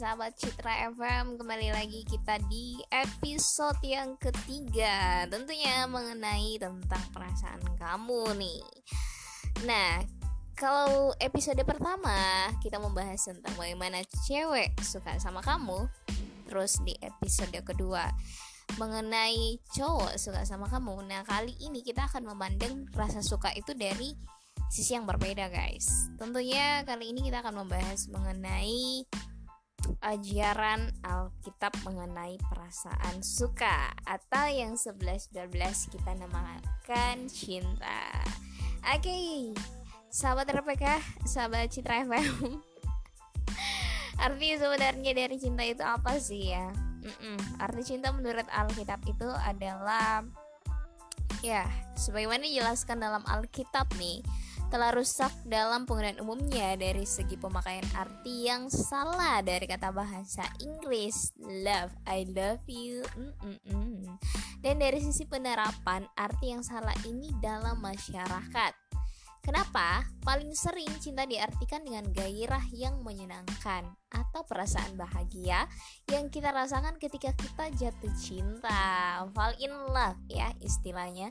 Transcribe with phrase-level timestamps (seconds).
[0.00, 8.32] sahabat Citra FM Kembali lagi kita di episode yang ketiga Tentunya mengenai tentang perasaan kamu
[8.40, 8.64] nih.
[9.68, 10.00] Nah
[10.56, 15.84] kalau episode pertama kita membahas tentang bagaimana cewek suka sama kamu.
[16.48, 18.08] Terus di episode kedua
[18.80, 20.96] mengenai cowok suka sama kamu.
[21.12, 24.16] Nah kali ini kita akan memandang rasa suka itu dari
[24.72, 26.08] sisi yang berbeda guys.
[26.16, 29.04] Tentunya kali ini kita akan membahas mengenai
[30.00, 35.32] ajaran Alkitab mengenai perasaan suka Atau yang 11-12
[35.92, 38.08] kita namakan cinta
[38.80, 39.36] Oke, okay.
[40.08, 40.84] sahabat RPK,
[41.28, 42.60] sahabat Citra FM
[44.24, 46.68] Arti sebenarnya dari cinta itu apa sih ya?
[47.00, 47.40] Mm-mm.
[47.56, 50.20] Arti cinta menurut Alkitab itu adalah
[51.40, 51.64] Ya,
[51.96, 54.20] sebagaimana dijelaskan dalam Alkitab nih
[54.70, 61.34] telah rusak dalam penggunaan umumnya dari segi pemakaian arti yang salah dari kata bahasa Inggris
[61.42, 64.06] love, I love you, Mm-mm.
[64.62, 68.72] dan dari sisi penerapan arti yang salah ini dalam masyarakat.
[69.42, 70.06] Kenapa?
[70.22, 75.66] Paling sering cinta diartikan dengan gairah yang menyenangkan atau perasaan bahagia
[76.12, 81.26] yang kita rasakan ketika kita jatuh cinta, fall in love ya istilahnya.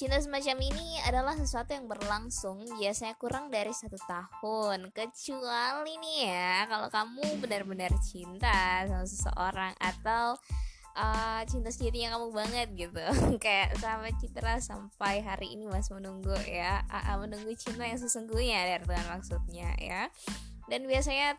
[0.00, 4.96] Cinta semacam ini adalah sesuatu yang berlangsung biasanya kurang dari satu tahun.
[4.96, 10.40] Kecuali nih ya kalau kamu benar-benar cinta sama seseorang Atau
[10.96, 13.04] uh, cinta sejatinya kamu banget gitu.
[13.44, 16.80] Kayak sama Citra sampai hari ini masih menunggu ya.
[16.88, 20.08] Uh, Menunggu cinta yang sesungguhnya dari Tuhan maksudnya ya.
[20.64, 21.36] Dan biasanya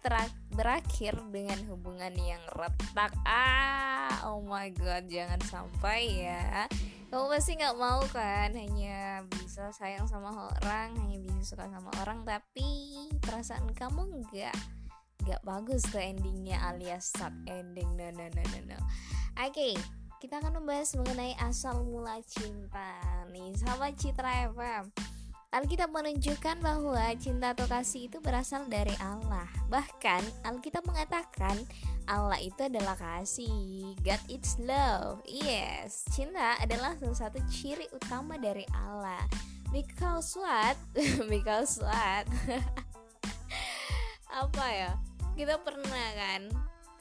[0.53, 3.09] berakhir dengan hubungan yang retak.
[3.25, 6.69] Ah oh my god jangan sampai ya
[7.11, 12.23] kamu pasti nggak mau kan hanya bisa sayang sama orang hanya bisa suka sama orang
[12.23, 14.55] tapi perasaan kamu nggak
[15.27, 18.79] nggak bagus ke endingnya alias sad ending no no no no no.
[19.43, 19.73] Oke okay,
[20.23, 22.95] kita akan membahas mengenai asal mula cinta
[23.27, 25.10] nih sama Citra FM
[25.51, 29.51] Alkitab menunjukkan bahwa cinta atau kasih itu berasal dari Allah.
[29.67, 31.59] Bahkan Alkitab mengatakan
[32.07, 33.91] Allah itu adalah kasih.
[33.99, 35.19] God is love.
[35.27, 39.19] Yes, cinta adalah salah satu ciri utama dari Allah.
[39.75, 40.79] Because what?
[41.31, 42.31] Because what?
[44.47, 44.95] Apa ya?
[45.35, 46.47] Kita pernah kan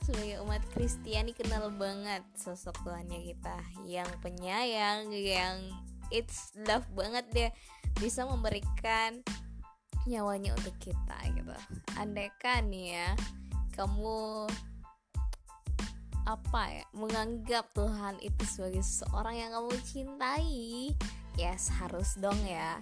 [0.03, 5.71] sebagai umat Kristiani kenal banget sosok Tuhannya kita yang penyayang, yang
[6.11, 7.51] it's love banget deh
[8.01, 9.21] bisa memberikan
[10.09, 11.53] nyawanya untuk kita gitu.
[12.01, 13.09] Andaikan nih ya
[13.77, 14.49] kamu
[16.25, 20.91] apa ya menganggap Tuhan itu sebagai seorang yang kamu cintai
[21.37, 22.81] yes harus dong ya.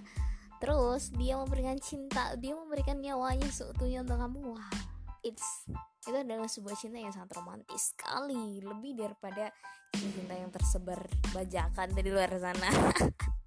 [0.59, 4.89] Terus dia memberikan cinta dia memberikan nyawanya seutuhnya untuk kamu wow
[5.23, 5.67] it's
[6.07, 9.51] itu adalah sebuah cinta yang sangat romantis sekali lebih daripada
[9.91, 11.03] cinta yang tersebar
[11.35, 12.71] bajakan dari luar sana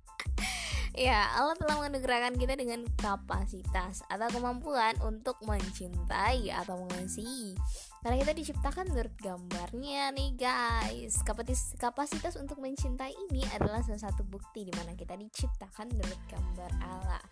[0.93, 7.57] Ya, Allah telah menganugerahkan kita dengan kapasitas atau kemampuan untuk mencintai atau mengasihi.
[8.05, 11.17] Karena kita diciptakan menurut gambarnya nih guys.
[11.25, 16.71] Kapasitas, kapasitas untuk mencintai ini adalah salah satu bukti di mana kita diciptakan menurut gambar
[16.85, 17.25] Allah.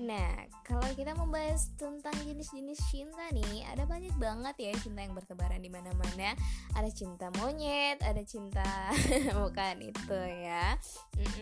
[0.00, 5.58] Nah, kalau kita membahas tentang jenis-jenis cinta nih, ada banyak banget ya cinta yang bertebaran
[5.58, 6.38] di mana-mana.
[6.78, 8.94] Ada cinta monyet, ada cinta
[9.42, 10.78] bukan itu ya.
[11.18, 11.39] -mm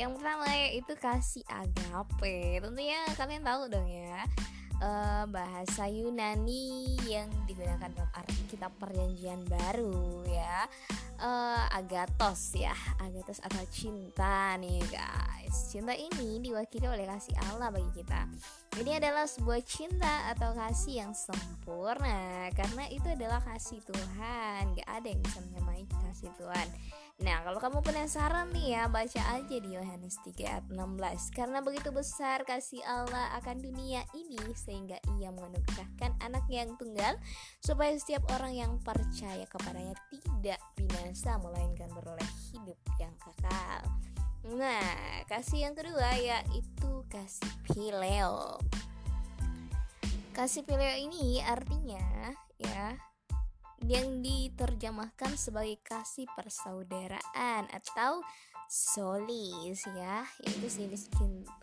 [0.00, 2.64] yang pertama yaitu kasih agape.
[2.64, 4.24] Tentunya kalian tahu dong ya
[4.80, 10.64] uh, bahasa Yunani yang digunakan dalam arti kitab perjanjian baru ya.
[11.20, 15.68] Uh, agatos ya agatos atau cinta nih guys.
[15.68, 18.24] Cinta ini diwakili oleh kasih Allah bagi kita
[18.78, 25.06] ini adalah sebuah cinta atau kasih yang sempurna karena itu adalah kasih Tuhan gak ada
[25.10, 26.68] yang bisa menyamai kasih Tuhan
[27.20, 31.28] Nah, kalau kamu penasaran nih ya, baca aja di Yohanes 3 ayat 16.
[31.36, 37.20] Karena begitu besar kasih Allah akan dunia ini sehingga ia menganugerahkan anak yang tunggal
[37.60, 43.84] supaya setiap orang yang percaya kepadanya tidak binasa melainkan beroleh hidup yang kekal.
[44.46, 48.56] Nah, kasih yang kedua yaitu kasih pileo.
[50.32, 52.96] Kasih pileo ini artinya ya
[53.88, 58.20] yang diterjemahkan sebagai kasih persaudaraan atau
[58.70, 60.22] solis ya.
[60.46, 61.10] Yaitu jenis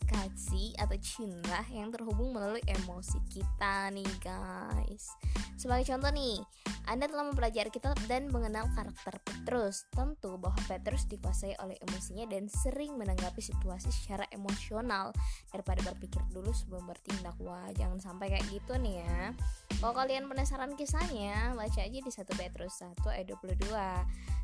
[0.07, 5.07] kasih atau cinta yang terhubung melalui emosi kita nih guys.
[5.55, 6.41] Sebagai contoh nih
[6.87, 9.83] anda telah mempelajari kitab dan mengenal karakter Petrus.
[9.91, 15.11] Tentu bahwa Petrus dikuasai oleh emosinya dan sering menanggapi situasi secara emosional.
[15.51, 17.35] Daripada berpikir dulu sebelum bertindak.
[17.43, 19.35] Wah jangan sampai kayak gitu nih ya
[19.77, 23.69] Kalau kalian penasaran kisahnya, baca aja di 1 Petrus 1 ayat 22.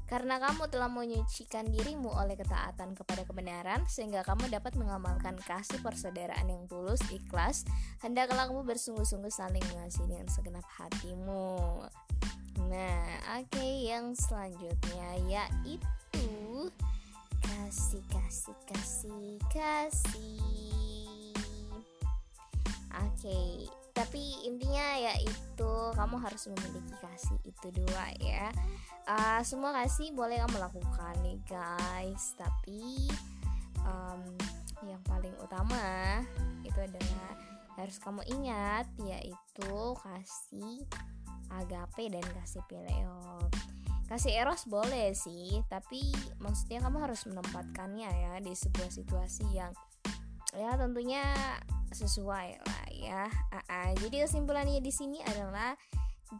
[0.05, 6.53] Karena kamu telah menyucikan dirimu oleh ketaatan kepada kebenaran, sehingga kamu dapat mengamalkan kasih persaudaraan
[6.53, 7.65] yang tulus, ikhlas.
[8.05, 11.81] Hendaklah kamu bersungguh-sungguh saling mengasihi dengan segenap hatimu.
[12.69, 16.69] Nah, oke, okay, yang selanjutnya yaitu
[17.41, 20.37] kasih, kasih, kasih, kasih.
[22.93, 23.17] Oke.
[23.17, 28.51] Okay tapi intinya yaitu kamu harus memiliki kasih itu dua ya.
[29.07, 32.35] Uh, semua kasih boleh kamu lakukan nih guys.
[32.35, 33.07] Tapi
[33.87, 34.19] um,
[34.83, 36.19] yang paling utama
[36.67, 37.31] itu adalah
[37.79, 40.83] harus kamu ingat yaitu kasih
[41.63, 43.39] agape dan kasih pileo.
[44.11, 46.11] Kasih eros boleh sih tapi
[46.43, 49.71] maksudnya kamu harus menempatkannya ya di sebuah situasi yang
[50.53, 51.23] ya tentunya
[51.93, 53.23] sesuai lah ya.
[53.53, 55.77] Uh, jadi kesimpulannya di sini adalah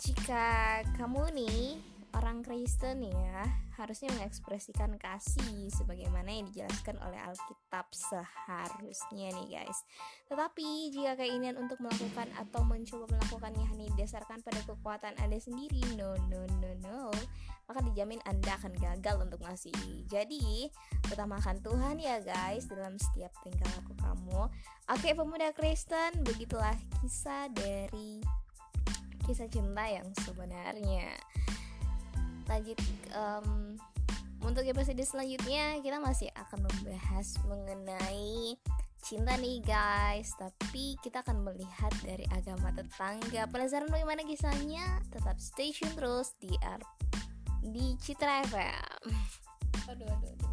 [0.02, 9.34] jika kamu nih orang Kristen ya harusnya mengekspresikan kasih sebagaimana yang dijelaskan oleh Alkitab seharusnya
[9.34, 9.80] nih guys.
[10.30, 16.14] Tetapi jika keinginan untuk melakukan atau mencoba melakukannya hanya didasarkan pada kekuatan Anda sendiri, no
[16.30, 17.10] no no no,
[17.66, 20.06] maka dijamin Anda akan gagal untuk ngasih.
[20.06, 20.70] Jadi,
[21.10, 24.54] utamakan Tuhan ya guys dalam setiap tingkah laku kamu.
[24.94, 28.22] Oke, pemuda Kristen, begitulah kisah dari
[29.24, 31.16] kisah cinta yang sebenarnya
[32.48, 32.80] lanjut
[33.16, 33.78] um,
[34.44, 38.60] untuk episode selanjutnya kita masih akan membahas mengenai
[39.04, 40.32] cinta nih guys.
[40.36, 43.48] Tapi kita akan melihat dari agama tetangga.
[43.48, 45.00] Penasaran bagaimana kisahnya?
[45.12, 46.80] Tetap stay tune terus di R
[47.64, 49.08] di Citra FM
[49.88, 50.53] aduh aduh aduh